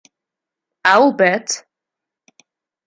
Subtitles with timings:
[0.83, 1.63] I'll bet.